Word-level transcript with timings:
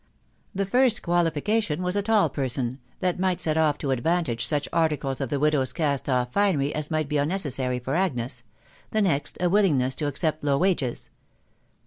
The 0.55 0.65
first 0.65 1.03
qualification 1.03 1.83
was 1.83 1.95
a 1.95 2.01
tall 2.01 2.27
person, 2.27 2.79
that 3.01 3.19
might 3.19 3.39
set 3.39 3.55
off 3.55 3.77
to 3.77 3.91
advantage 3.91 4.43
such 4.47 4.67
articles 4.73 5.21
of 5.21 5.29
the 5.29 5.37
widow's 5.39 5.73
cast 5.73 6.09
off 6.09 6.33
finery 6.33 6.73
as 6.73 6.89
might 6.89 7.07
be 7.07 7.17
unnecessary 7.19 7.77
for 7.77 7.93
Agnes; 7.93 8.43
the 8.89 9.03
next, 9.03 9.37
a 9.39 9.47
willingness 9.47 9.93
to 9.97 10.07
accept 10.07 10.43
low 10.43 10.57
wages. 10.57 11.11